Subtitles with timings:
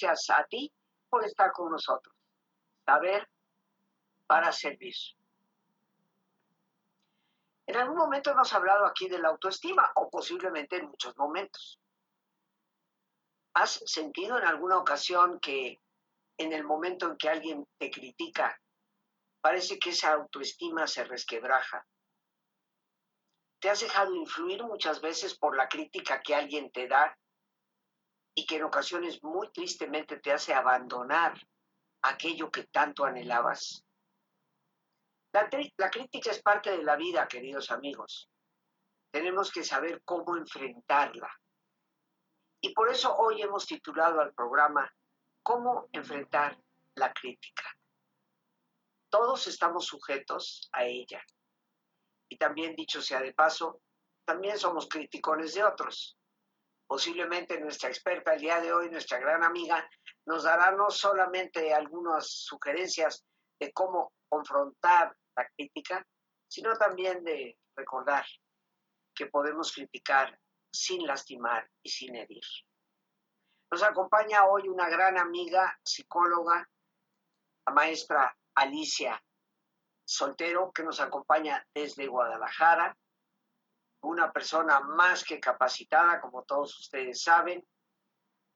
[0.00, 0.72] gracias a ti
[1.08, 2.14] por estar con nosotros.
[2.84, 3.28] Saber
[4.26, 4.94] para servir.
[7.66, 11.80] En algún momento hemos hablado aquí de la autoestima, o posiblemente en muchos momentos.
[13.54, 15.80] ¿Has sentido en alguna ocasión que
[16.36, 18.60] en el momento en que alguien te critica,
[19.40, 21.86] parece que esa autoestima se resquebraja?
[23.60, 27.16] ¿Te has dejado influir muchas veces por la crítica que alguien te da
[28.34, 31.34] y que en ocasiones muy tristemente te hace abandonar
[32.02, 33.84] aquello que tanto anhelabas?
[35.32, 38.30] La, la, crítica es parte de la vida, queridos amigos.
[39.10, 41.30] Tenemos que saber cómo enfrentarla.
[42.60, 44.92] Y por eso hoy hemos titulado al programa
[45.44, 46.58] ¿Cómo enfrentar
[46.94, 47.64] la crítica?
[49.10, 51.22] Todos estamos sujetos a ella.
[52.30, 53.82] Y también, dicho sea de paso,
[54.24, 56.16] también somos criticones de otros.
[56.94, 59.84] Posiblemente nuestra experta el día de hoy, nuestra gran amiga,
[60.26, 63.26] nos dará no solamente algunas sugerencias
[63.58, 66.06] de cómo confrontar la crítica,
[66.46, 68.24] sino también de recordar
[69.12, 70.38] que podemos criticar
[70.72, 72.44] sin lastimar y sin herir.
[73.72, 76.70] Nos acompaña hoy una gran amiga, psicóloga,
[77.66, 79.20] la maestra Alicia
[80.04, 82.96] Soltero, que nos acompaña desde Guadalajara,
[84.08, 87.66] una persona más que capacitada, como todos ustedes saben,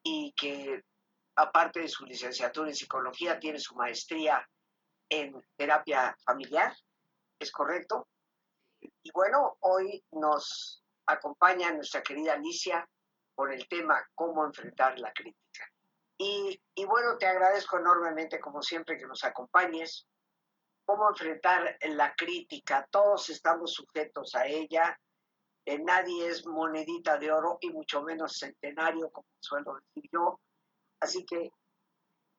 [0.03, 0.83] y que
[1.37, 4.47] aparte de su licenciatura en psicología, tiene su maestría
[5.09, 6.75] en terapia familiar,
[7.39, 8.09] ¿es correcto?
[8.81, 12.89] Y bueno, hoy nos acompaña nuestra querida Alicia
[13.35, 15.71] por el tema cómo enfrentar la crítica.
[16.19, 20.07] Y, y, bueno, te agradezco enormemente, como siempre, que nos acompañes.
[20.85, 22.87] Cómo enfrentar la crítica.
[22.91, 24.99] Todos estamos sujetos a ella.
[25.77, 30.41] Nadie es monedita de oro y mucho menos centenario, como suelo decir yo.
[31.01, 31.51] Así que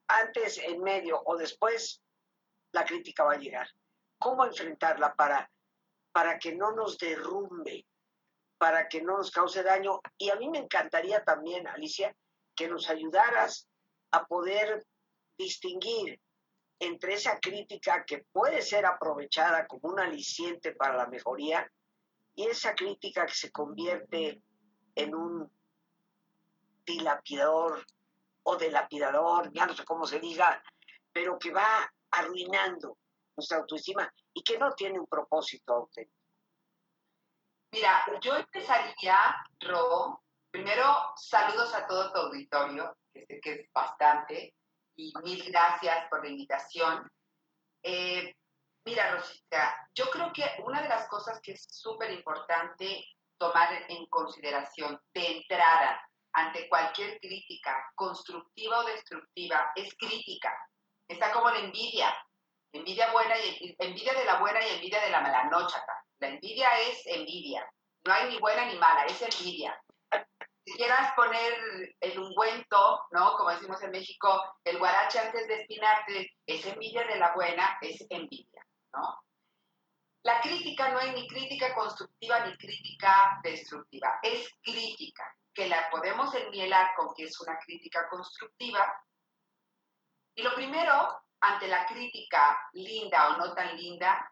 [0.08, 2.02] antes, en medio o después,
[2.72, 3.68] la crítica va a llegar.
[4.18, 5.48] ¿Cómo enfrentarla para,
[6.12, 7.86] para que no nos derrumbe,
[8.58, 10.00] para que no nos cause daño.
[10.18, 12.14] Y a mí me encantaría también, Alicia,
[12.54, 13.68] que nos ayudaras
[14.12, 14.84] a poder
[15.38, 16.20] distinguir
[16.78, 21.70] entre esa crítica que puede ser aprovechada como un aliciente para la mejoría
[22.34, 24.42] y esa crítica que se convierte
[24.94, 25.52] en un
[26.84, 27.84] dilapidador
[28.42, 30.62] o delapidador, ya no sé cómo se diga,
[31.12, 32.96] pero que va arruinando
[33.36, 36.18] nuestra autoestima y que no tiene un propósito auténtico.
[37.72, 39.16] Mira, yo empezaría,
[39.60, 44.54] Robo, primero saludos a todo tu auditorio, que sé que es bastante,
[44.96, 47.10] y mil gracias por la invitación.
[47.82, 48.34] Eh,
[48.84, 53.04] mira, Rosita, yo creo que una de las cosas que es súper importante
[53.38, 56.00] tomar en consideración de entrada
[56.32, 60.54] ante cualquier crítica, constructiva o destructiva, es crítica.
[61.08, 62.14] Está como la envidia,
[62.72, 65.76] envidia buena y envidia de la buena y envidia de la mala noche
[66.20, 67.66] la envidia es envidia.
[68.04, 69.78] No hay ni buena ni mala, es envidia.
[70.64, 73.36] Si quieras poner el ungüento, ¿no?
[73.36, 78.04] Como decimos en México, el guarache antes de espinarte, es envidia de la buena, es
[78.10, 79.22] envidia, ¿no?
[80.22, 86.34] La crítica no hay ni crítica constructiva ni crítica destructiva, es crítica, que la podemos
[86.34, 89.02] enmielar con que es una crítica constructiva.
[90.34, 94.30] Y lo primero, ante la crítica linda o no tan linda,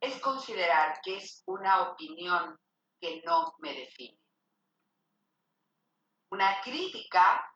[0.00, 2.58] es considerar que es una opinión
[3.00, 4.18] que no me define.
[6.30, 7.52] Una crítica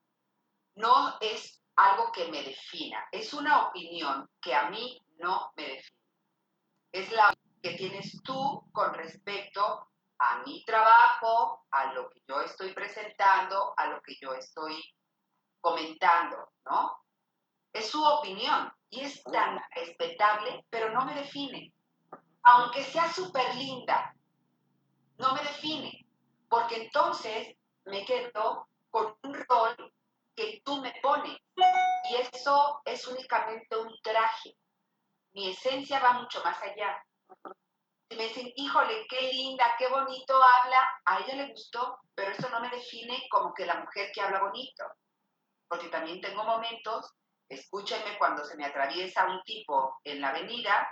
[0.76, 5.99] no es algo que me defina, es una opinión que a mí no me define.
[6.92, 12.72] Es la que tienes tú con respecto a mi trabajo, a lo que yo estoy
[12.72, 14.82] presentando, a lo que yo estoy
[15.60, 17.04] comentando, ¿no?
[17.72, 21.72] Es su opinión y es tan respetable, pero no me define
[22.42, 24.14] aunque sea súper linda,
[25.18, 26.06] no me define,
[26.48, 29.92] porque entonces me quedo con un rol
[30.34, 31.38] que tú me pones
[32.10, 34.56] y eso es únicamente un traje.
[35.32, 37.04] Mi esencia va mucho más allá.
[38.08, 42.48] Si me dicen, híjole, qué linda, qué bonito habla, a ella le gustó, pero eso
[42.50, 44.84] no me define como que la mujer que habla bonito.
[45.68, 47.14] Porque también tengo momentos,
[47.48, 50.90] escúchenme cuando se me atraviesa un tipo en la avenida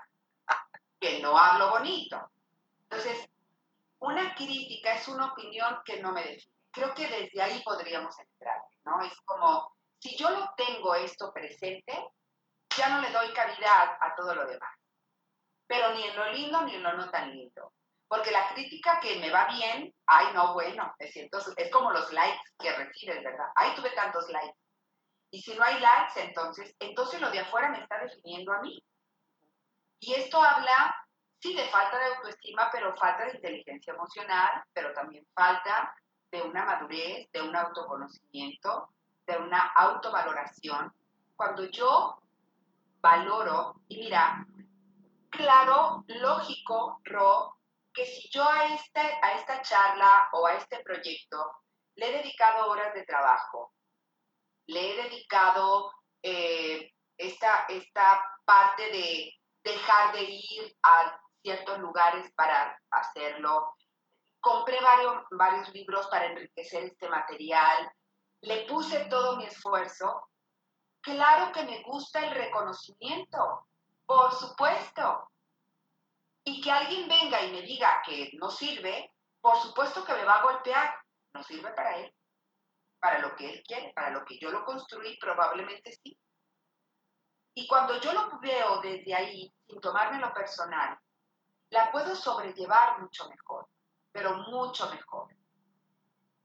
[1.01, 2.31] que no hablo bonito.
[2.83, 3.29] Entonces,
[4.01, 6.55] una crítica es una opinión que no me define.
[6.71, 9.03] Creo que desde ahí podríamos entrar, ¿no?
[9.03, 11.93] Es como, si yo lo tengo esto presente,
[12.79, 14.75] ya no le doy cavidad a todo lo demás.
[15.67, 17.73] Pero ni en lo lindo ni en lo no tan lindo.
[18.07, 22.11] Porque la crítica que me va bien, ay, no, bueno, me siento, es como los
[22.13, 23.49] likes que recibes, ¿verdad?
[23.55, 24.57] Ay, tuve tantos likes.
[25.31, 28.83] Y si no hay likes, entonces, entonces lo de afuera me está definiendo a mí.
[30.01, 30.97] Y esto habla,
[31.39, 35.95] sí, de falta de autoestima, pero falta de inteligencia emocional, pero también falta
[36.31, 38.89] de una madurez, de un autoconocimiento,
[39.27, 40.95] de una autovaloración.
[41.37, 42.19] Cuando yo
[43.01, 44.47] valoro, y mira,
[45.31, 47.59] claro, lógico, Ro,
[47.93, 51.53] que si yo a, este, a esta charla o a este proyecto
[51.97, 53.73] le he dedicado horas de trabajo,
[54.67, 55.93] le he dedicado
[56.23, 59.35] eh, esta, esta parte de
[59.65, 63.75] dejar de ir a ciertos lugares para hacerlo.
[64.41, 67.91] Compré varios, varios libros para enriquecer este material.
[68.43, 70.23] Le puse todo mi esfuerzo.
[71.11, 73.67] Claro que me gusta el reconocimiento,
[74.05, 75.31] por supuesto.
[76.45, 80.39] Y que alguien venga y me diga que no sirve, por supuesto que me va
[80.39, 80.95] a golpear.
[81.33, 82.13] No sirve para él
[83.01, 86.19] para lo que él quiere, para lo que yo lo construí, probablemente sí.
[87.55, 90.99] Y cuando yo lo veo desde ahí, sin tomármelo personal,
[91.71, 93.69] la puedo sobrellevar mucho mejor,
[94.13, 95.35] pero mucho mejor.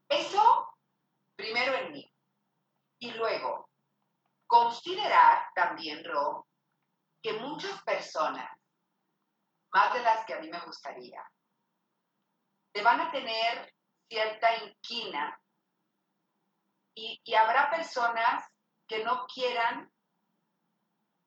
[0.10, 0.76] Eso,
[1.36, 2.14] primero en mí.
[3.00, 3.70] Y luego,
[4.54, 6.48] considerar también, Ro,
[7.24, 8.48] que muchas personas,
[9.72, 11.28] más de las que a mí me gustaría,
[12.72, 13.74] te van a tener
[14.08, 15.42] cierta inquina
[16.94, 18.48] y, habrá personas
[18.88, 19.92] que no quieran,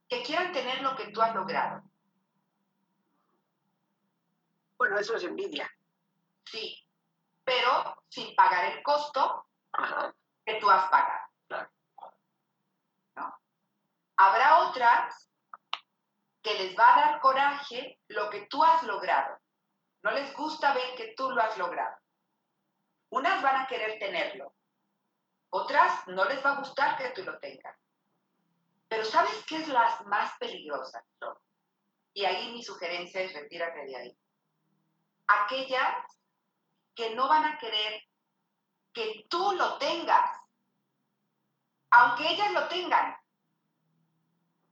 [0.08, 1.82] que quieran tener lo que tú has logrado.
[4.78, 5.68] Bueno, eso es envidia.
[6.44, 6.78] Sí,
[7.42, 9.48] pero sin pagar el costo
[10.44, 11.25] que tú has pagado.
[14.16, 15.30] Habrá otras
[16.42, 19.38] que les va a dar coraje lo que tú has logrado.
[20.02, 21.96] No les gusta ver que tú lo has logrado.
[23.10, 24.54] Unas van a querer tenerlo,
[25.50, 27.76] otras no les va a gustar que tú lo tengas.
[28.88, 31.04] Pero ¿sabes qué es las más peligrosas?
[32.12, 34.18] Y ahí mi sugerencia es retírate de ahí.
[35.26, 35.96] Aquellas
[36.94, 38.02] que no van a querer
[38.92, 40.30] que tú lo tengas,
[41.90, 43.16] aunque ellas lo tengan.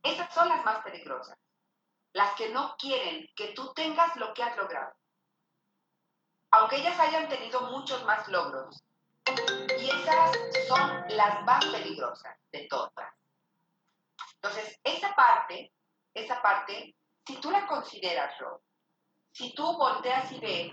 [0.05, 1.37] Esas son las más peligrosas.
[2.13, 4.95] Las que no quieren que tú tengas lo que has logrado.
[6.53, 8.85] Aunque ellas hayan tenido muchos más logros,
[9.27, 13.13] y esas son las más peligrosas de todas.
[14.35, 15.73] Entonces, esa parte,
[16.13, 16.95] esa parte,
[17.27, 18.61] si tú la consideras, Rob,
[19.33, 20.73] si tú volteas y ves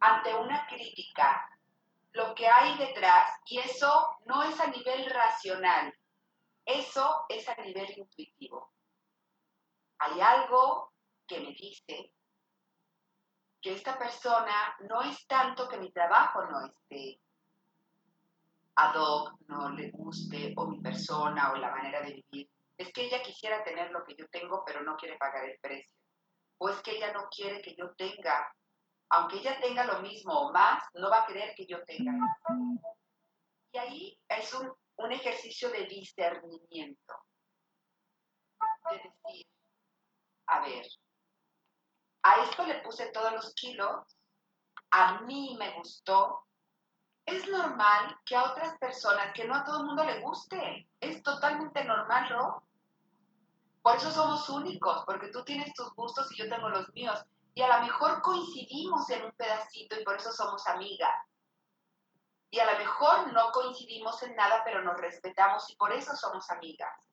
[0.00, 1.48] ante una crítica
[2.12, 5.94] lo que hay detrás, y eso no es a nivel racional,
[6.66, 8.72] eso es a nivel intuitivo.
[9.98, 10.92] Hay algo
[11.26, 12.12] que me dice
[13.62, 17.20] que esta persona no es tanto que mi trabajo no esté
[18.76, 22.50] ad hoc no le guste o mi persona o la manera de vivir.
[22.76, 25.96] Es que ella quisiera tener lo que yo tengo, pero no quiere pagar el precio.
[26.58, 28.54] O es que ella no quiere que yo tenga,
[29.08, 32.12] aunque ella tenga lo mismo o más, no va a querer que yo tenga.
[33.72, 37.14] Y ahí es un, un ejercicio de discernimiento.
[38.90, 39.46] De decir,
[40.46, 40.86] a ver,
[42.22, 44.16] a esto le puse todos los kilos,
[44.90, 46.46] a mí me gustó,
[47.26, 50.88] es normal que a otras personas, que no a todo el mundo le guste.
[51.00, 52.62] Es totalmente normal, ¿no?
[53.82, 57.24] Por eso somos únicos, porque tú tienes tus gustos y yo tengo los míos.
[57.54, 61.14] Y a lo mejor coincidimos en un pedacito y por eso somos amigas.
[62.56, 66.50] Y a lo mejor no coincidimos en nada, pero nos respetamos y por eso somos
[66.50, 67.06] amigas.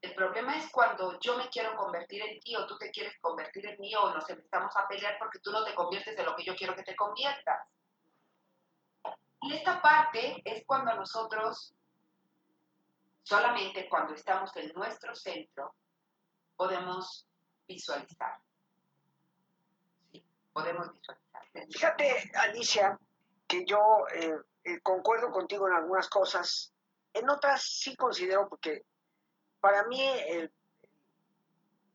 [0.00, 3.66] El problema es cuando yo me quiero convertir en ti o tú te quieres convertir
[3.66, 6.44] en mí o nos empezamos a pelear porque tú no te conviertes en lo que
[6.44, 7.68] yo quiero que te conviertas.
[9.42, 11.74] Y esta parte es cuando nosotros,
[13.24, 15.74] solamente cuando estamos en nuestro centro,
[16.56, 17.26] podemos
[17.68, 18.40] visualizar.
[20.10, 21.42] Sí, podemos visualizar.
[21.70, 22.98] Fíjate, Alicia,
[23.46, 26.72] que yo eh, eh, concuerdo contigo en algunas cosas,
[27.12, 28.84] en otras sí considero, porque
[29.60, 30.00] para mí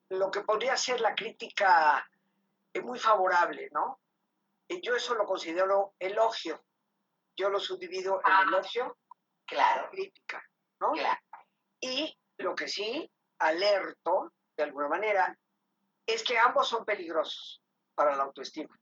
[0.09, 2.09] lo que podría ser la crítica
[2.73, 3.99] es muy favorable, ¿no?
[4.67, 6.63] Yo eso lo considero elogio
[7.35, 8.97] yo lo subdivido en ah, elogio,
[9.45, 9.89] claro.
[9.89, 10.43] crítica,
[10.79, 10.93] ¿no?
[11.79, 15.37] Y lo que sí alerto, de alguna manera,
[16.05, 17.61] es que ambos son peligrosos
[17.95, 18.79] para la autoestima.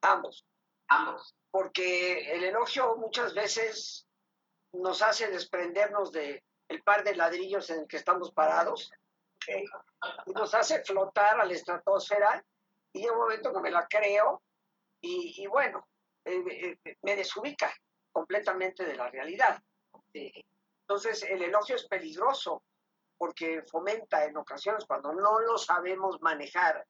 [0.00, 0.44] Ambos.
[0.88, 1.34] Ambos.
[1.50, 4.06] Porque el elogio muchas veces
[4.72, 8.90] nos hace desprendernos de el par de ladrillos en el que estamos parados,
[10.26, 12.44] y nos hace flotar a la estratosfera,
[12.92, 14.42] y en un momento que me la creo,
[15.00, 15.86] y, y bueno,
[16.24, 17.72] eh, eh, me desubica
[18.10, 19.62] completamente de la realidad.
[20.12, 22.62] Entonces, el elogio es peligroso
[23.18, 26.86] porque fomenta en ocasiones, cuando no lo sabemos manejar,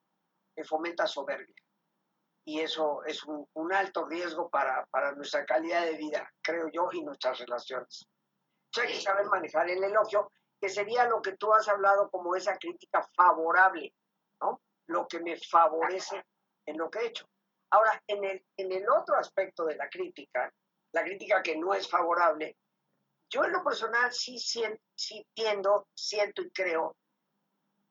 [0.65, 1.64] fomenta soberbia.
[2.47, 7.03] Y eso es un, alto riesgo para, para, nuestra calidad de vida, creo yo, y
[7.03, 8.07] nuestras relaciones.
[8.81, 12.57] hay que saber manejar el elogio, que sería lo que tú has hablado como esa
[12.57, 13.95] crítica favorable,
[14.41, 14.61] ¿no?
[14.87, 16.25] Lo que me favorece
[16.67, 17.27] en lo que he hecho.
[17.71, 20.53] Ahora, en el, en el otro aspecto de la crítica,
[20.93, 22.57] la crítica que no es favorable,
[23.31, 26.97] yo en lo personal sí, sí tiendo, siento y creo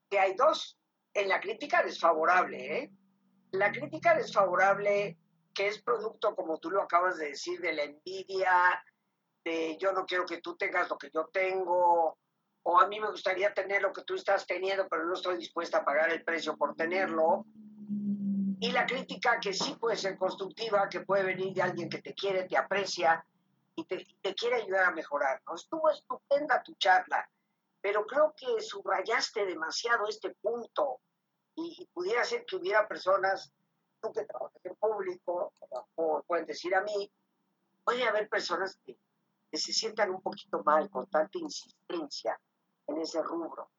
[0.10, 0.78] que hay dos.
[1.16, 2.92] En la crítica desfavorable, ¿eh?
[3.54, 5.18] La crítica desfavorable
[5.54, 8.84] que es producto, como tú lo acabas de decir, de la envidia,
[9.46, 12.18] de yo no quiero que tú tengas lo que yo tengo,
[12.64, 15.80] o a mí me gustaría tener lo que tú estás teniendo, pero no estoy dispuesta
[15.80, 17.46] a pagar el precio por tenerlo.
[18.60, 22.14] Y la crítica que sí puede ser constructiva, que puede venir de alguien que te
[22.14, 23.24] quiere, te aprecia,
[23.76, 25.42] y te, quiere ayudar a mejorar.
[25.48, 25.56] ¿no?
[25.56, 27.28] Estuvo estupenda tu charla,
[27.82, 31.02] pero creo que subrayaste demasiado este punto
[31.56, 33.52] y, pudiera ser que hubiera personas,
[34.02, 35.54] tú que trabajas en público,
[35.96, 37.12] o pueden decir a mí,
[37.84, 38.98] puede haber personas que,
[39.52, 42.40] se sientan un poquito mal con tanta insistencia
[42.88, 43.70] en ese rubro.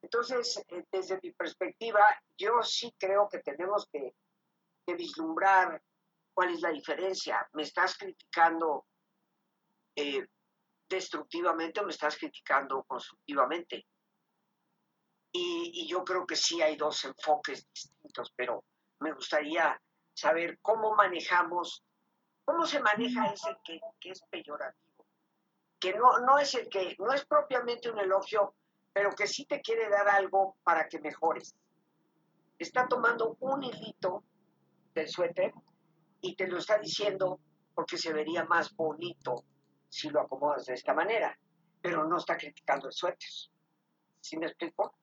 [0.00, 2.00] Entonces, eh, desde mi perspectiva,
[2.38, 4.14] yo sí creo que tenemos que,
[4.86, 5.82] que vislumbrar
[6.34, 7.48] ¿Cuál es la diferencia?
[7.52, 8.86] ¿Me estás criticando
[9.94, 10.26] eh,
[10.88, 13.86] destructivamente o me estás criticando constructivamente?
[15.36, 18.64] Y, yo creo que sí hay dos enfoques distintos, pero
[19.00, 19.80] me gustaría
[20.14, 21.82] saber cómo manejamos,
[22.44, 25.04] cómo se maneja ese que, que es peyorativo,
[25.80, 28.54] que no, no es el que, no es propiamente un elogio,
[28.92, 31.56] pero que sí te quiere dar algo para que mejores.
[32.56, 34.22] Está tomando un hilito
[34.94, 35.52] del suéter
[36.20, 37.40] y te lo está diciendo
[37.74, 39.44] porque se vería más bonito
[39.88, 41.36] si lo acomodas de esta manera,
[41.82, 43.28] pero no está criticando el suéter.
[44.20, 44.94] ¿Sí me explico?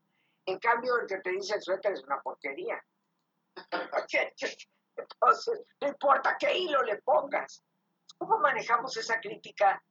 [0.45, 2.83] En cambio, el que te dice el suéter es una porquería.
[4.95, 7.63] Entonces, no importa qué hilo le pongas.
[8.17, 9.83] ¿Cómo manejamos esa crítica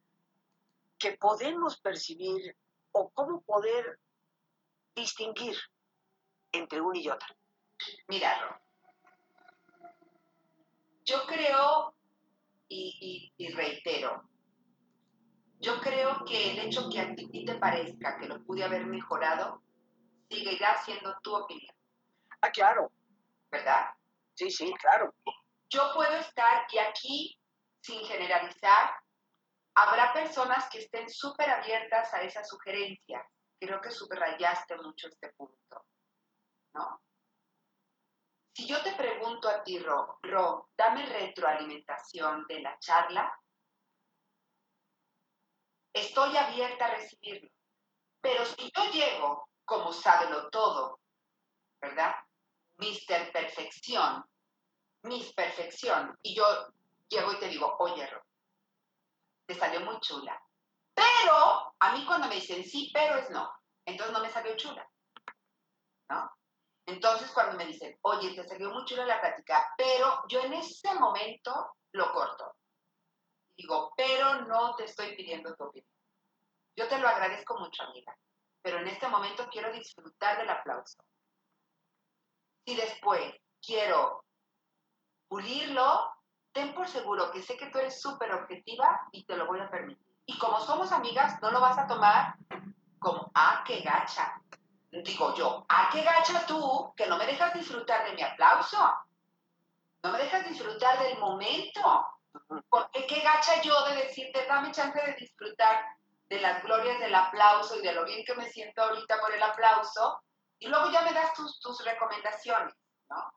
[0.97, 2.55] que podemos percibir
[2.91, 3.99] o cómo poder
[4.95, 5.57] distinguir
[6.51, 7.35] entre uno y otro?
[8.07, 8.61] Mira,
[11.03, 11.93] yo creo,
[12.69, 14.23] y, reitero,
[15.59, 19.60] yo creo que el hecho que a ti te parezca que lo pude haber mejorado,
[20.31, 21.75] seguirá siendo tu opinión.
[22.41, 22.91] Ah, claro.
[23.51, 23.93] ¿Verdad?
[24.33, 25.13] Sí, sí, claro.
[25.69, 27.39] Yo puedo estar, y aquí,
[27.81, 28.95] sin generalizar,
[29.75, 33.25] habrá personas que estén súper abiertas a esa sugerencia.
[33.59, 35.85] Creo que subrayaste mucho este punto,
[36.73, 37.01] ¿no?
[38.53, 43.33] Si yo te pregunto a ti, Ro, Ro, dame retroalimentación de la charla,
[45.93, 47.49] estoy abierta a recibirlo.
[48.21, 50.99] Pero si yo llego como sábelo todo,
[51.79, 52.13] ¿verdad?
[52.75, 54.21] Mister Perfección,
[55.03, 56.43] Miss Perfección, y yo
[57.07, 58.21] llego y te digo, oye, Ro,
[59.45, 60.37] te salió muy chula.
[60.93, 63.49] Pero a mí cuando me dicen sí, pero es no,
[63.85, 64.85] entonces no me salió chula.
[66.09, 66.29] ¿No?
[66.85, 70.93] Entonces, cuando me dicen, oye, te salió muy chula la plática, pero yo en ese
[70.95, 72.57] momento lo corto.
[73.55, 75.89] Digo, pero no te estoy pidiendo tu opinión.
[76.75, 78.13] Yo te lo agradezco mucho, amiga,
[78.61, 81.03] pero en este momento quiero disfrutar del aplauso.
[82.65, 84.23] Si después quiero
[85.27, 86.11] pulirlo,
[86.51, 89.69] ten por seguro que sé que tú eres súper objetiva y te lo voy a
[89.69, 90.05] permitir.
[90.25, 92.35] Y como somos amigas, no lo vas a tomar
[92.99, 94.41] como, ah, qué gacha
[94.91, 98.77] digo yo, ¿a qué gacha tú que no me dejas disfrutar de mi aplauso?
[100.03, 102.05] No me dejas disfrutar del momento.
[102.69, 105.85] Porque qué gacha yo de decirte, dame chance de disfrutar
[106.31, 109.43] de las glorias del aplauso y de lo bien que me siento ahorita por el
[109.43, 110.21] aplauso,
[110.59, 112.73] y luego ya me das tus, tus recomendaciones,
[113.09, 113.33] ¿no?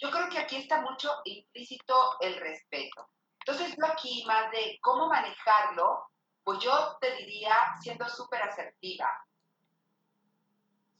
[0.00, 3.08] Yo creo que aquí está mucho implícito el respeto.
[3.38, 6.08] Entonces, yo aquí, más de cómo manejarlo,
[6.42, 9.08] pues yo te diría siendo súper asertiva,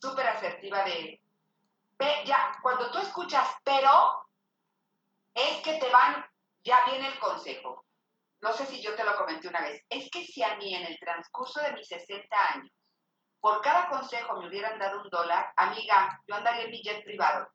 [0.01, 1.21] súper asertiva de,
[2.25, 4.25] ya, cuando tú escuchas pero,
[5.35, 6.25] es que te van,
[6.63, 7.84] ya viene el consejo.
[8.41, 9.83] No sé si yo te lo comenté una vez.
[9.89, 12.71] Es que si a mí en el transcurso de mis 60 años,
[13.41, 17.47] por cada consejo me hubieran dado un dólar, amiga, yo andaría en mi jet privado.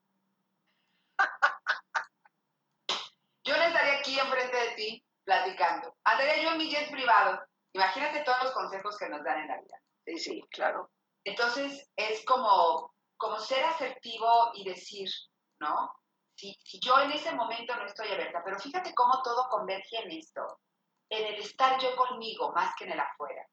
[3.43, 5.95] yo no estaría aquí enfrente de ti platicando.
[6.03, 7.41] Andaría yo en mi jet privado.
[7.73, 9.81] Imagínate todos los consejos que nos dan en la vida.
[10.05, 10.91] Sí, sí, claro.
[11.23, 15.09] Entonces es como, como ser asertivo y decir,
[15.59, 15.91] ¿no?
[16.35, 20.11] Si, si yo en ese momento no estoy abierta, pero fíjate cómo todo converge en
[20.11, 20.59] esto,
[21.09, 23.47] en el estar yo conmigo más que en el afuera.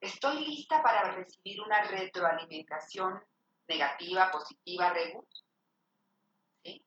[0.00, 3.22] ¿Estoy lista para recibir una retroalimentación
[3.68, 5.26] negativa, positiva, regu?
[6.62, 6.84] ¿Sí?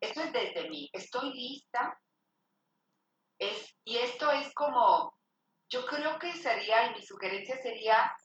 [0.00, 0.90] Es desde mí.
[0.92, 2.00] ¿Estoy lista?
[3.86, 5.14] Y esto es como,
[5.68, 8.16] yo creo que sería, y mi sugerencia sería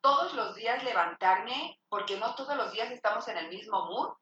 [0.00, 4.14] todos los días levantarme, porque no todos los días estamos en el mismo mood.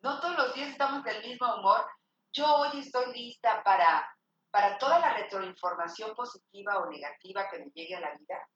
[0.00, 1.84] No todos los días estamos del mismo humor.
[2.32, 4.08] Yo hoy estoy lista para,
[4.50, 8.48] para toda la retroinformación positiva o negativa que me llegue a la vida.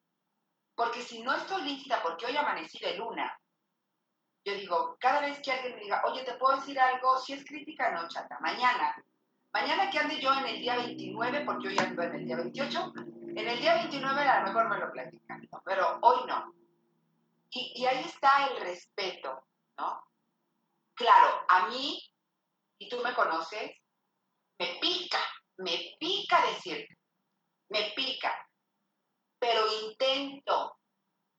[0.75, 3.39] Porque si no estoy lista, porque hoy amanecí de luna,
[4.45, 7.19] yo digo, cada vez que alguien me diga, oye, ¿te puedo decir algo?
[7.19, 8.39] Si es crítica, no, chata.
[8.41, 8.97] Mañana,
[9.53, 12.93] mañana que ande yo en el día 29, porque hoy ando en el día 28,
[13.37, 16.53] en el día 29 a lo mejor me lo platican, pero hoy no.
[17.51, 19.45] Y, y, ahí está el respeto,
[19.79, 20.05] ¿no?
[20.95, 22.03] Claro, a mí,
[22.83, 23.71] y tú me conoces,
[24.59, 25.21] me pica,
[25.59, 26.99] me pica decirte,
[27.69, 28.45] me pica,
[29.39, 30.79] pero intento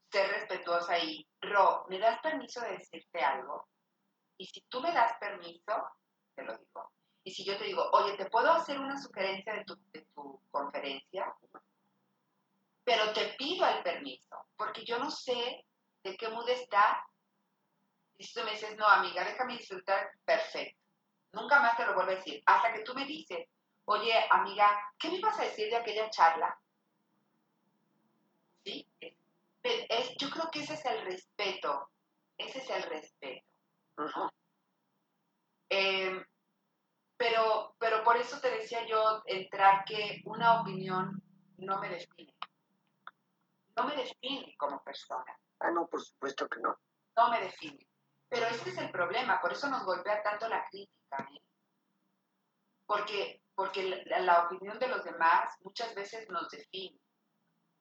[0.10, 3.68] ser respetuosa y, Ro, ¿me das permiso de decirte algo?
[4.38, 5.74] Y si tú me das permiso,
[6.34, 6.92] te lo digo.
[7.26, 10.42] Y si yo te digo, oye, ¿te puedo hacer una sugerencia de tu, de tu
[10.50, 11.36] conferencia?
[12.86, 15.66] Pero te pido el permiso, porque yo no sé
[16.04, 17.06] de qué mood está.
[18.18, 20.83] Y si tú me dices, no, amiga, déjame disfrutar, perfecto.
[21.34, 22.42] Nunca más te lo vuelvo a decir.
[22.46, 23.48] Hasta que tú me dices,
[23.86, 26.58] oye, amiga, ¿qué me vas a decir de aquella charla?
[28.64, 28.88] ¿Sí?
[29.62, 31.90] Es, yo creo que ese es el respeto.
[32.38, 33.46] Ese es el respeto.
[35.70, 36.26] Em,
[37.18, 41.22] pero, pero por eso te decía yo entrar que una opinión
[41.58, 42.34] no me define
[43.76, 45.38] no me define como persona.
[45.60, 46.78] Ah, no, por supuesto que no.
[47.16, 47.88] No me define.
[48.30, 50.94] Pero este es el problema, por eso nos golpea tanto la crítica.
[51.20, 51.42] ¿Eh?
[52.86, 57.00] Porque, porque la, opinión de los demás muchas veces nos define.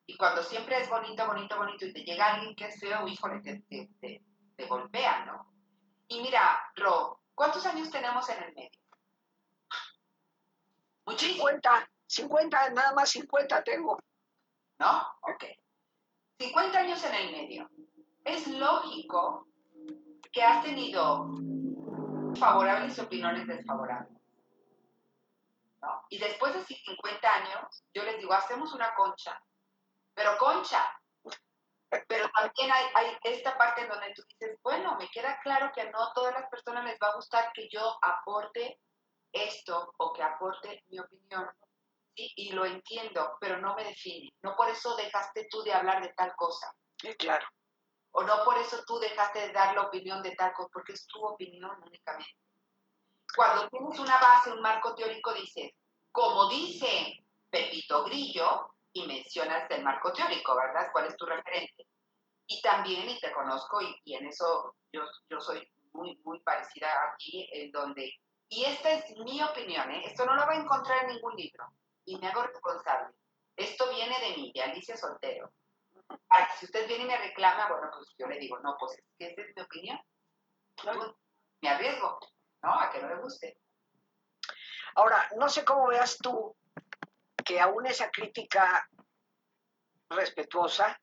[0.05, 3.41] Y cuando siempre es bonito, bonito, bonito, y te llega alguien que es feo, híjole,
[3.41, 4.23] te, te,
[4.55, 5.53] te golpea, ¿no?
[6.07, 8.79] Y mira, Ro, ¿cuántos años tenemos en el medio?
[11.05, 11.47] Muchísimo.
[11.47, 13.99] 50, 50, nada más 50 tengo.
[14.79, 15.01] ¿No?
[15.21, 15.45] Ok.
[16.39, 17.69] 50 años en el medio.
[18.23, 19.47] Es lógico
[20.31, 21.27] que has tenido
[22.35, 24.21] favorables y opiniones desfavorables.
[25.81, 26.05] ¿no?
[26.09, 29.41] Y después de 50 años, yo les digo, hacemos una concha.
[30.13, 30.79] Pero concha.
[32.07, 36.13] Pero también hay, esta parte donde tú dices, bueno, me queda claro que no a
[36.13, 38.79] todas las personas les va a gustar que yo aporte
[39.31, 41.47] esto o que aporte mi opinión
[42.15, 44.31] y lo entiendo, pero no me define.
[44.43, 46.71] No por eso dejaste tú de hablar de tal cosa.
[46.99, 47.45] Sí, claro.
[48.15, 51.05] O no por eso tú dejaste de dar la opinión de tal cosa, porque es
[51.07, 52.37] tu opinión únicamente.
[53.35, 55.71] Cuando tienes una base, un marco teórico, dices,
[56.11, 60.89] como dice Pepito Grillo, y mencionas el marco teórico, ¿verdad?
[60.91, 61.87] ¿Cuál es tu referente?
[62.45, 65.03] Y también, y te conozco, y, en eso yo,
[65.39, 68.13] soy muy, muy parecida a ti, en donde,
[68.49, 70.03] y esta es mi opinión, ¿eh?
[70.05, 71.65] esto no lo va a encontrar en ningún libro
[72.05, 73.15] y me hago responsable.
[73.55, 75.51] Esto viene de mí, de Alicia Soltero.
[76.07, 78.97] Para que si usted viene y me reclama, bueno, pues yo le digo, no, pues
[78.97, 79.99] es que esa es mi opinión.
[81.61, 82.19] me arriesgo,
[82.61, 82.79] ¿no?
[82.79, 83.57] A que no le guste.
[84.95, 86.55] Ahora, no sé cómo veas tú
[87.43, 88.87] que aún esa crítica
[90.09, 90.99] respetuosa,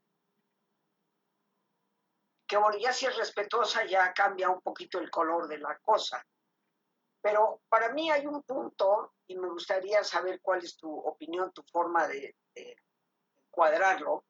[2.46, 6.24] que bueno, ya si es respetuosa ya cambia un poquito el color de la cosa.
[7.20, 11.62] Pero para mí hay un punto, y me gustaría saber cuál es tu opinión, tu
[11.62, 12.34] forma de,
[13.50, 14.24] cuadrarlo.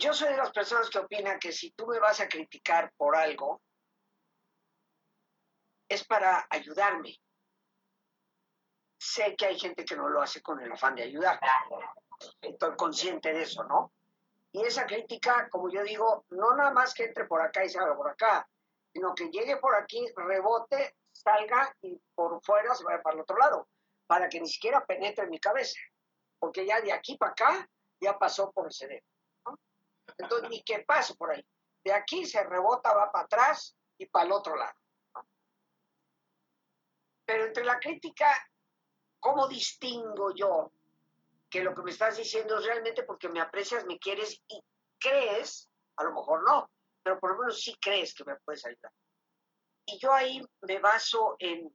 [0.00, 3.14] Yo soy de las personas que opinan que si tú me vas a criticar por
[3.14, 3.60] algo,
[5.86, 7.20] es para ayudarme.
[8.98, 11.38] Sé que hay gente que no lo hace con el afán de ayudar.
[12.40, 13.92] Estoy consciente de eso, ¿no?
[14.52, 17.94] Y esa crítica, como yo digo, no nada más que entre por acá y salga
[17.94, 18.48] por acá,
[18.94, 23.36] sino que llegue por aquí, rebote salga y por fuera se vaya para el otro
[23.36, 23.68] lado,
[24.06, 25.78] para que ni siquiera penetre en mi cabeza,
[26.38, 27.68] porque ya de aquí para acá
[28.00, 29.04] ya pasó por el cerebro.
[30.18, 31.44] Entonces, ni que pase por ahí.
[31.84, 34.74] De aquí se rebota, va para atrás y para el otro lado.
[37.24, 38.26] Pero entre la crítica,
[39.20, 40.72] ¿cómo distingo yo
[41.48, 44.62] que lo que me estás diciendo es realmente porque me aprecias, me quieres y
[44.98, 46.70] crees, a lo mejor no,
[47.02, 48.92] pero por lo menos sí crees que me puedes ayudar?
[49.86, 51.74] Y yo ahí me baso en,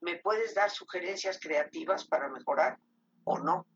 [0.00, 2.78] ¿me puedes dar sugerencias creativas para mejorar
[3.24, 3.66] o no?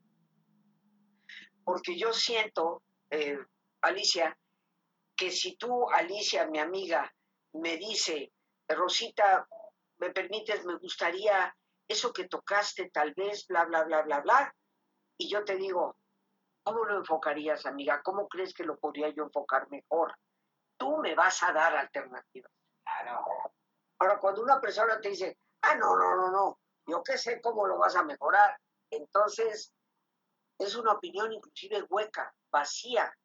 [1.63, 3.37] Porque yo siento, eh,
[3.81, 4.37] Alicia,
[5.15, 7.11] que si tú, Alicia, mi amiga,
[7.53, 8.31] me dice,
[8.67, 9.47] Rosita,
[9.97, 11.55] me permites, me gustaría
[11.87, 14.55] eso que tocaste tal vez, bla, bla, bla, bla, bla,
[15.17, 15.97] Y yo te digo,
[16.63, 18.01] ¿cómo lo enfocarías, amiga?
[18.01, 20.15] ¿Cómo crees que lo podría yo enfocar mejor?
[20.77, 22.51] Tú me vas a dar alternativas.
[22.83, 23.25] Claro.
[23.99, 27.67] Ahora, cuando una persona te dice, ah, no, no, no, no, yo qué sé cómo
[27.67, 29.73] lo vas a mejorar, entonces
[30.57, 33.15] es una opinión inclusive hueca, vacía,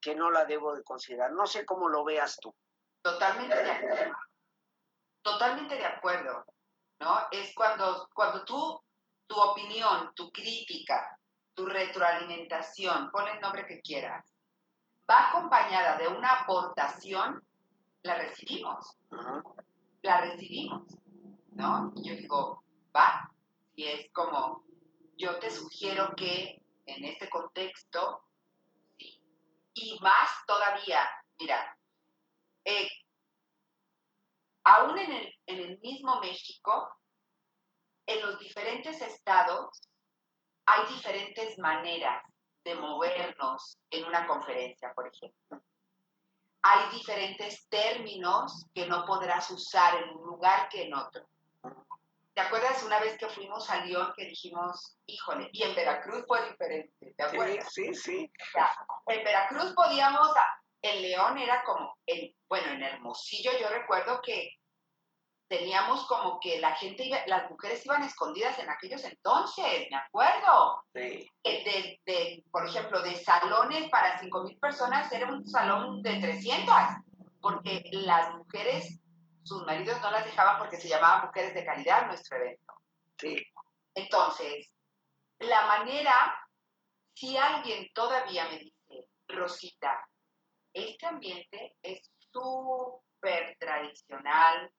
[0.00, 1.32] que no la debo de considerar.
[1.32, 2.54] No sé cómo lo veas tú.
[3.02, 4.16] Totalmente de acuerdo.
[5.22, 6.44] Totalmente de acuerdo.
[7.00, 7.26] ¿No?
[7.30, 8.80] Es cuando, cuando tú,
[9.26, 11.18] tu opinión, tu crítica,
[11.54, 14.24] tu retroalimentación, pon el nombre que quieras,
[15.08, 17.42] va acompañada de una aportación,
[18.02, 18.96] la recibimos.
[20.02, 20.82] La recibimos.
[21.52, 21.92] ¿No?
[21.96, 23.30] Y yo digo, va.
[23.74, 24.64] Y es como,
[25.16, 28.22] yo te sugiero que en este contexto.
[29.80, 31.78] Y más todavía, mira,
[32.64, 32.88] eh,
[34.64, 36.92] aún en el, en el mismo México,
[38.06, 39.80] en los diferentes estados
[40.66, 42.22] hay diferentes maneras
[42.64, 45.62] de movernos en una conferencia, por ejemplo.
[46.62, 51.26] Hay diferentes términos que no podrás usar en un lugar que en otro.
[52.38, 56.48] ¿Te acuerdas una vez que fuimos a León que dijimos, híjole, y en Veracruz fue
[56.48, 57.66] diferente, ¿te acuerdas?
[57.72, 58.32] Sí, sí, sí.
[59.08, 60.28] en Veracruz podíamos,
[60.80, 64.52] en León era como, el, bueno, en Hermosillo yo recuerdo que
[65.48, 70.84] teníamos como que la gente, iba, las mujeres iban escondidas en aquellos entonces, me acuerdo.
[70.94, 71.28] Sí.
[71.42, 76.72] De, de, por ejemplo, de salones para 5 mil personas era un salón de 300,
[77.40, 79.00] porque las mujeres,
[79.48, 82.74] sus maridos no las dejaban porque se llamaban mujeres de calidad nuestro evento.
[83.18, 83.44] Sí.
[83.94, 84.70] Entonces,
[85.38, 86.38] la manera,
[87.14, 90.06] si alguien todavía me dice, Rosita,
[90.72, 94.70] este ambiente es súper tradicional,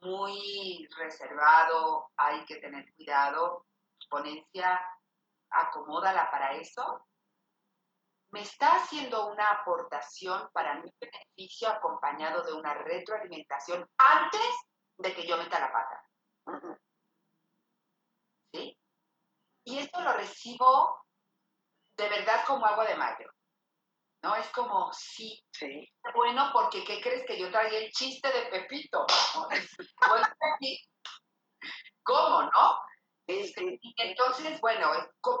[0.00, 3.66] muy reservado, hay que tener cuidado,
[4.08, 4.80] ponencia,
[5.50, 7.06] acomódala para eso,
[8.32, 14.56] me está haciendo una aportación para mi beneficio acompañado de una retroalimentación antes
[14.98, 16.04] de que yo meta la pata.
[18.52, 18.78] ¿Sí?
[19.64, 21.04] Y esto lo recibo
[21.96, 23.30] de verdad como agua de mayo.
[24.22, 24.36] ¿no?
[24.36, 25.88] Es como, sí, sí.
[26.14, 29.06] bueno, porque ¿qué crees que yo traía el chiste de Pepito?
[32.02, 32.78] ¿Cómo, no?
[33.26, 34.90] Este, entonces, bueno,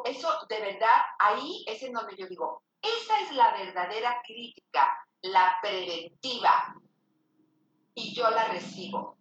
[0.04, 5.58] eso de verdad, ahí es en donde yo digo, esa es la verdadera crítica, la
[5.60, 6.74] preventiva,
[7.94, 9.18] y yo la recibo.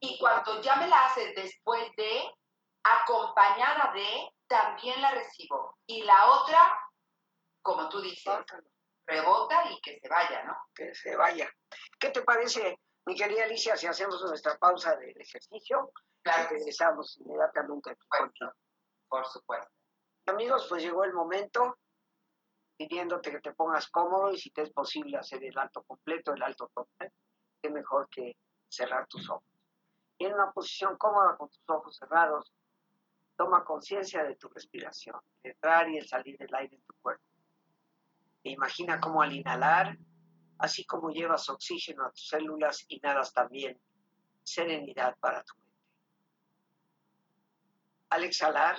[0.00, 2.22] Y cuando ya me la haces después de,
[2.84, 5.78] acompañada de, también la recibo.
[5.86, 6.58] Y la otra,
[7.62, 8.44] como tú dices,
[9.06, 10.56] rebota y que se vaya, ¿no?
[10.74, 11.50] Que se vaya.
[11.98, 15.92] ¿Qué te parece, mi querida Alicia, si hacemos nuestra pausa del ejercicio?
[16.22, 16.48] Claro.
[16.50, 18.32] regresamos inmediatamente por,
[19.08, 19.70] por supuesto.
[20.26, 21.78] Amigos, pues llegó el momento
[22.78, 26.42] pidiéndote que te pongas cómodo y si te es posible hacer el alto completo, el
[26.42, 27.12] alto total,
[27.60, 28.36] qué mejor que
[28.68, 29.44] cerrar tus ojos.
[30.16, 32.52] Y en una posición cómoda con tus ojos cerrados,
[33.36, 37.24] toma conciencia de tu respiración, el entrar y el salir del aire en tu cuerpo.
[38.44, 39.98] E imagina cómo al inhalar,
[40.58, 43.80] así como llevas oxígeno a tus células, inhalas también
[44.44, 45.68] serenidad para tu mente.
[48.10, 48.78] Al exhalar,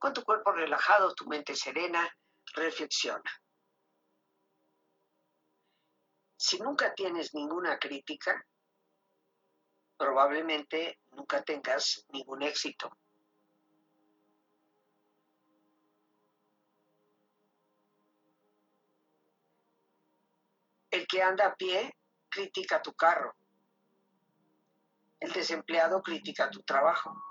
[0.00, 2.08] Con tu cuerpo relajado, tu mente serena,
[2.54, 3.30] reflexiona.
[6.38, 8.46] Si nunca tienes ninguna crítica,
[9.98, 12.90] probablemente nunca tengas ningún éxito.
[20.90, 21.94] El que anda a pie
[22.30, 23.36] critica tu carro.
[25.20, 27.29] El desempleado critica tu trabajo.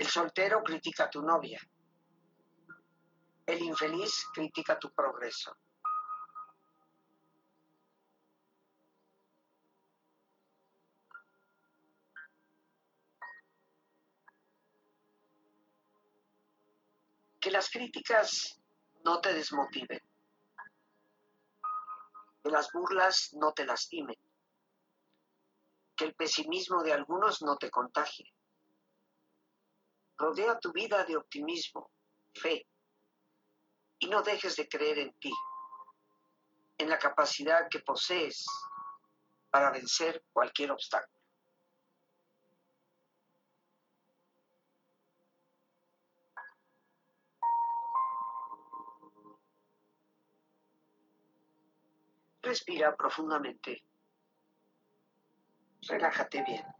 [0.00, 1.60] El soltero critica a tu novia.
[3.44, 5.54] El infeliz critica tu progreso.
[17.38, 18.58] Que las críticas
[19.04, 20.00] no te desmotiven.
[22.42, 24.16] Que las burlas no te lastimen.
[25.94, 28.32] Que el pesimismo de algunos no te contagie
[30.20, 31.90] Rodea tu vida de optimismo,
[32.34, 32.66] fe,
[34.00, 35.32] y no dejes de creer en ti,
[36.76, 38.44] en la capacidad que posees
[39.48, 41.18] para vencer cualquier obstáculo.
[52.42, 53.84] Respira profundamente.
[55.88, 56.79] Relájate bien.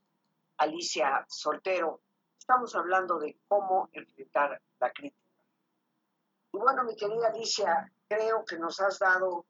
[0.57, 2.01] Alicia Soltero.
[2.37, 5.21] Estamos hablando de cómo enfrentar la crítica.
[6.53, 9.45] Y bueno, mi querida Alicia, creo que nos has dado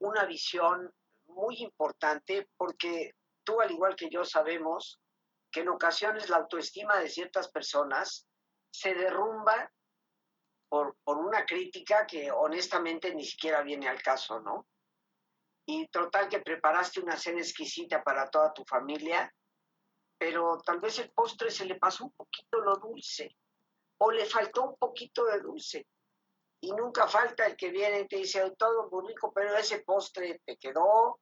[0.00, 0.92] una visión
[1.26, 3.14] muy importante porque
[3.44, 5.00] tú, al igual que yo, sabemos
[5.50, 8.26] que en ocasiones la autoestima de ciertas personas
[8.70, 9.72] se derrumba
[10.68, 14.66] por, por, una crítica que honestamente ni siquiera viene al caso, ¿no?
[15.66, 19.32] Y total que preparaste una cena exquisita para toda tu familia,
[20.20, 23.34] pero tal vez el postre se le pasó un poquito lo dulce
[23.96, 25.86] o le faltó un poquito de dulce.
[26.60, 30.42] Y nunca falta el que viene y te dice, todo muy rico, pero ese postre
[30.44, 31.20] te quedó.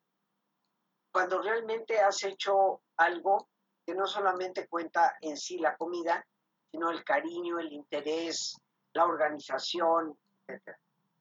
[1.13, 3.49] Cuando realmente has hecho algo
[3.87, 6.27] que no solamente cuenta en sí la comida,
[6.73, 8.57] sino el cariño, el interés,
[8.95, 10.77] la organización, etc.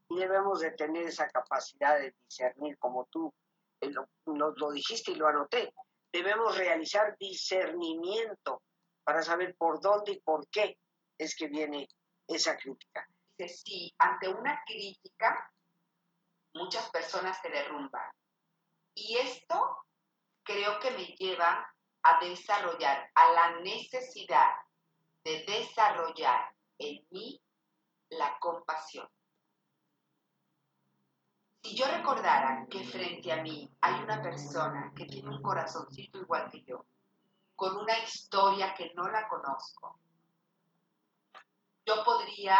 [0.10, 3.32] Y debemos de tener esa capacidad de discernir, como tú
[4.26, 5.72] nos lo dijiste y lo anoté.
[6.12, 8.64] Debemos realizar discernimiento
[9.04, 10.78] para saber por dónde y por qué
[11.18, 11.88] es que viene
[12.28, 13.08] esa crítica.
[13.38, 15.52] Dice, sí, ante una crítica,
[16.54, 18.12] muchas personas se derrumban.
[18.96, 19.86] Y esto
[20.44, 24.56] creo que me lleva a desarrollar, a la necesidad
[25.24, 27.42] de desarrollar en mí
[28.10, 29.08] la compasión.
[31.68, 36.50] Si yo recordara que frente a mí hay una persona que tiene un corazoncito igual
[36.50, 36.86] que yo,
[37.58, 40.00] con una historia que no la conozco,
[41.86, 42.58] yo podría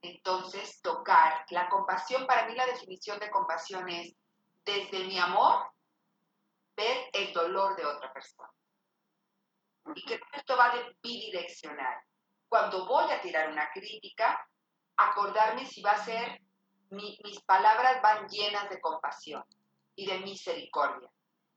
[0.00, 2.26] entonces tocar la compasión.
[2.26, 4.16] Para mí la definición de compasión es
[4.64, 5.70] desde mi amor
[6.74, 8.48] ver el dolor de otra persona.
[9.94, 11.98] Y que esto va de bidireccional.
[12.48, 14.42] Cuando voy a tirar una crítica,
[14.96, 16.40] acordarme si va a ser,
[16.94, 19.44] mis palabras van llenas de compasión
[19.94, 21.10] y de misericordia.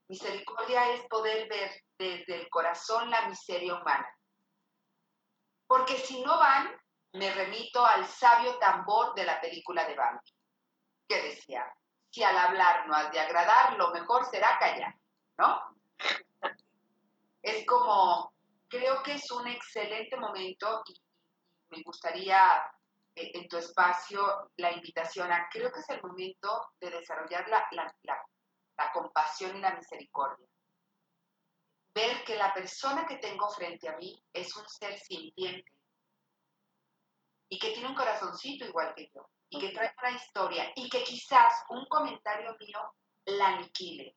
[0.08, 4.08] Misericordia es poder ver desde el corazón la miseria humana
[5.68, 6.72] porque si no van,
[7.14, 10.34] me remito al sabio tambor de la película de Bambi,
[11.08, 11.66] que decía,
[12.10, 14.96] si al hablar no has de agradar, lo mejor será callar,
[15.38, 15.62] ¿no?
[17.42, 18.34] Es como,
[18.68, 21.02] creo que es un excelente momento y,
[21.70, 22.40] me gustaría
[23.18, 28.92] en tu espacio la invitación a, creo que es el momento de desarrollar la, la
[28.92, 30.48] compasión y la misericordia
[31.98, 35.72] ver que la persona que tengo frente a mí es un ser sintiente
[37.50, 41.04] y que tiene un corazoncito igual que yo y que trae una historia y que
[41.04, 42.80] quizás un comentario mío
[43.26, 44.16] la aniquile.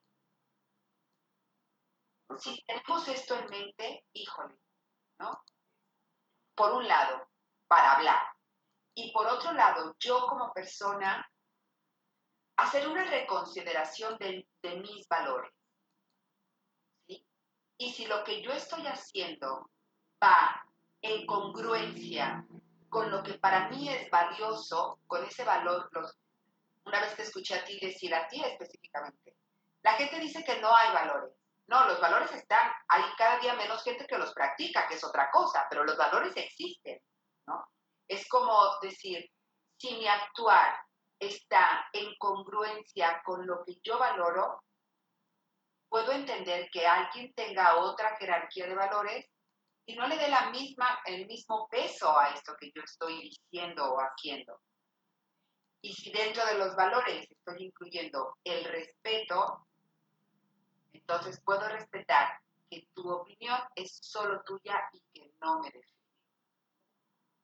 [2.37, 4.55] Si tenemos esto en mente, híjole,
[5.17, 5.43] ¿no?
[6.53, 7.27] Por un lado,
[7.67, 8.27] para hablar.
[9.01, 11.27] Y por otro lado, yo como persona,
[12.57, 15.51] hacer una reconsideración de, de mis valores.
[17.07, 19.71] Y si lo que yo estoy haciendo
[20.23, 20.63] va
[21.01, 22.45] en congruencia
[22.89, 26.15] con lo que para mí es valioso, con ese valor, los,
[26.85, 29.35] una vez te escuché a ti decir, a ti específicamente,
[29.81, 31.33] la gente dice que no hay valores.
[31.65, 35.31] No, los valores están, hay cada día menos gente que los practica, que es otra
[35.31, 37.01] cosa, pero los valores existen,
[37.47, 37.65] ¿no?
[38.11, 39.31] Es como decir,
[39.77, 40.75] si mi actuar
[41.17, 44.61] está en congruencia con lo que yo valoro,
[45.87, 49.29] puedo entender que alguien tenga otra jerarquía de valores
[49.85, 53.93] y no le dé la misma, el mismo peso a esto que yo estoy diciendo
[53.93, 54.59] o haciendo.
[55.81, 59.65] Y si dentro de los valores estoy incluyendo el respeto,
[60.91, 66.01] entonces puedo respetar que tu opinión es solo tuya y que no me define.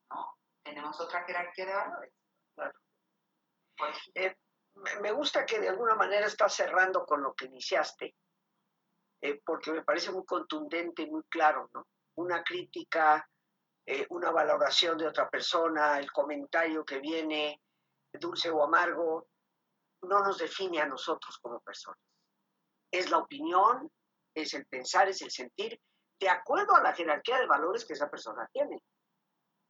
[0.10, 0.37] ¿No?
[0.68, 2.14] Tenemos otra jerarquía de valores.
[2.54, 2.80] Claro.
[4.16, 4.36] Eh,
[5.00, 8.14] me gusta que de alguna manera estás cerrando con lo que iniciaste
[9.22, 11.88] eh, porque me parece muy contundente y muy claro, ¿no?
[12.16, 13.26] Una crítica,
[13.86, 17.62] eh, una valoración de otra persona, el comentario que viene,
[18.12, 19.30] dulce o amargo,
[20.02, 22.02] no nos define a nosotros como personas.
[22.92, 23.90] Es la opinión,
[24.36, 25.80] es el pensar, es el sentir,
[26.20, 28.84] de acuerdo a la jerarquía de valores que esa persona tiene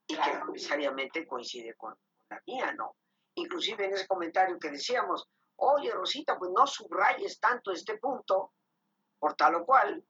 [0.08, 2.96] y que no necesariamente coincide con, con la mía, ¿no?
[3.36, 5.28] Inclusive en ese comentario que decíamos,
[5.58, 8.54] oye Rosita, pues no subrayes tanto este punto,
[9.20, 10.04] por tal o cual,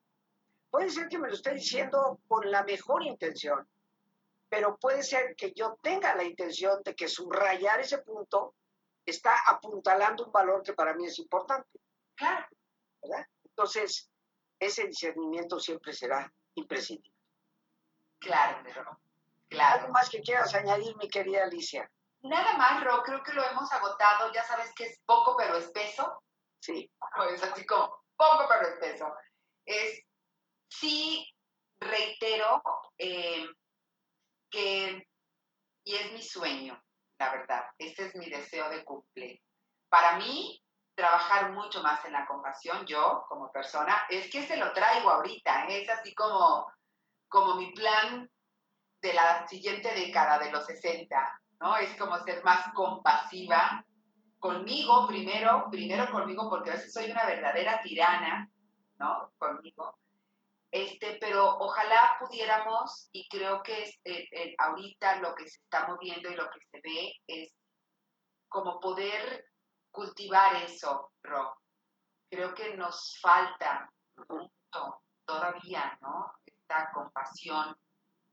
[0.69, 3.67] puede ser que me lo esté diciendo con la mejor intención,
[4.49, 8.55] pero puede ser que yo tenga la intención de que subrayar ese punto
[9.05, 11.79] está apuntalando un valor que para mí es importante.
[12.15, 12.45] Claro.
[13.01, 13.25] ¿verdad?
[13.43, 14.09] Entonces,
[14.59, 17.13] ese discernimiento siempre será imprescindible.
[18.19, 18.99] Claro, pero,
[19.49, 19.81] claro.
[19.81, 21.89] ¿Algo más que quieras añadir, mi querida Alicia?
[22.21, 24.31] Nada más, Ro, creo que lo hemos agotado.
[24.33, 26.23] Ya sabes que es poco pero espeso.
[26.59, 26.91] Sí.
[27.33, 29.13] Es así como poco pero espeso.
[29.65, 30.01] Es,
[30.69, 31.27] sí,
[31.79, 32.61] reitero
[32.97, 33.45] eh,
[34.49, 35.07] que,
[35.83, 36.81] y es mi sueño,
[37.19, 39.41] la verdad, este es mi deseo de cumplir.
[39.89, 40.61] Para mí,
[40.95, 45.67] trabajar mucho más en la compasión, yo como persona, es que se lo traigo ahorita,
[45.67, 45.83] ¿eh?
[45.83, 46.71] es así como,
[47.27, 48.29] como mi plan
[49.01, 51.77] de la siguiente década de los 60, ¿no?
[51.77, 53.85] Es como ser más compasiva
[54.39, 58.49] conmigo primero, primero conmigo, porque a veces soy una verdadera tirana,
[58.97, 59.31] ¿no?
[59.37, 59.97] Conmigo.
[60.71, 65.87] Este, pero ojalá pudiéramos, y creo que es, eh, eh, ahorita lo que se está
[65.87, 67.53] moviendo y lo que se ve es
[68.49, 69.45] como poder
[69.91, 71.55] cultivar eso, Ro.
[72.29, 73.89] Creo que nos falta
[74.29, 76.33] mucho todavía, ¿no?
[76.45, 77.77] Esta compasión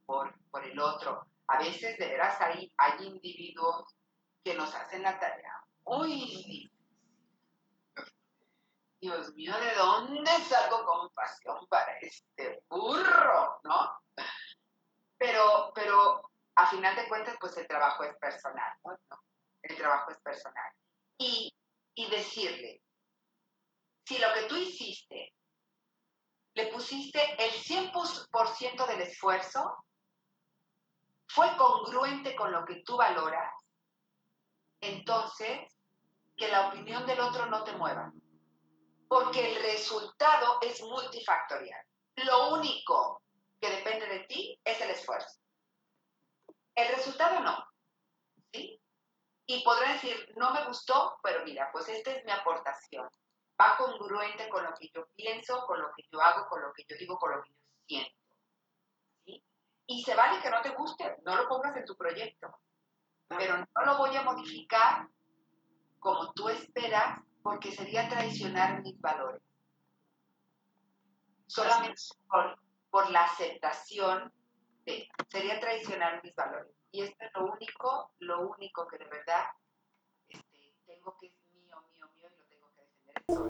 [0.06, 1.26] por, por el otro.
[1.46, 3.94] A veces, de veras, hay, hay individuos
[4.42, 6.70] que nos hacen la tarea muy.
[9.00, 13.98] Dios mío, ¿de dónde salgo compasión para este burro, no?
[15.18, 18.98] Pero, pero a final de cuentas, pues el trabajo es personal, ¿no?
[19.62, 20.72] El trabajo es personal.
[21.18, 21.52] Y,
[21.94, 22.82] y decirle,
[24.06, 25.34] si lo que tú hiciste,
[26.54, 29.83] le pusiste el 100% del esfuerzo,
[31.34, 33.52] fue congruente con lo que tú valoras,
[34.80, 35.68] entonces
[36.36, 38.12] que la opinión del otro no te mueva
[39.08, 41.80] porque el resultado es multifactorial.
[42.16, 43.22] Lo único
[43.60, 45.40] que depende de ti es el esfuerzo.
[46.74, 47.64] El resultado no.
[48.52, 48.80] ¿Sí?
[49.46, 53.08] Y podrá decir, no me gustó, pero mira, pues esta es mi aportación.
[53.60, 56.84] Va congruente con lo que yo pienso, con lo que yo hago, con lo que
[56.88, 58.23] yo digo, con lo que yo siento.
[59.86, 62.48] Y se vale que no te guste, no lo pongas en tu proyecto.
[63.28, 65.08] Pero no lo voy a modificar
[65.98, 69.42] como tú esperas porque sería traicionar mis valores.
[71.46, 72.00] Solamente
[72.90, 74.32] por, la aceptación
[74.86, 76.72] de, sería traicionar mis valores.
[76.90, 79.44] Y esto es lo único, lo único que de verdad
[80.28, 83.48] este, tengo que es mío, mío, mío y lo tengo que defender.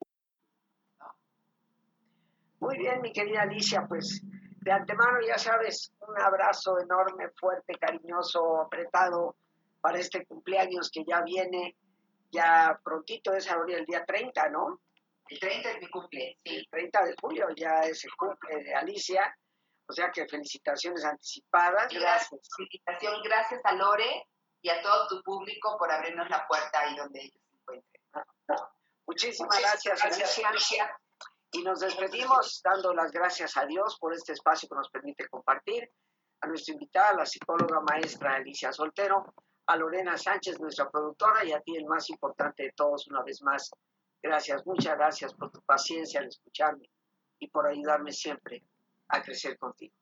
[2.59, 4.24] Muy bien, mi querida Alicia, pues
[4.65, 9.37] de antemano ya sabes, un abrazo enorme, fuerte, cariñoso, apretado
[9.83, 11.77] para este cumpleaños que ya viene
[12.33, 14.81] ya prontito es ahora el día 30, ¿no?
[15.29, 16.57] El 30 es mi cumple, sí.
[16.57, 19.37] El 30 de julio ya es el cumple de Alicia.
[19.87, 21.93] O sea que felicitaciones anticipadas.
[21.93, 22.41] Gracias.
[22.57, 24.27] Felicitación, gracias a Lore
[24.63, 28.03] y a todo tu público por abrirnos la puerta ahí donde ellos se encuentren.
[29.07, 30.99] Muchísimas, gracias, Alicia.
[31.55, 35.89] Y nos despedimos dando las gracias a Dios por este espacio que nos permite compartir.
[36.41, 39.33] A nuestra invitada, la psicóloga maestra Alicia Soltero
[39.67, 43.41] a Lorena Sánchez, nuestra productora, y a ti el más importante de todos, una vez
[43.43, 43.71] más.
[44.21, 46.91] Gracias, muchas gracias por tu paciencia al escucharme
[47.39, 48.65] y por ayudarme siempre
[49.09, 49.95] a crecer contigo.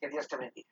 [0.00, 0.68] Que Dios te bendiga.